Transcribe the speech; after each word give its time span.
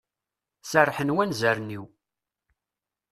Serrḥen 0.69 1.13
wanzaren-iw. 1.15 1.85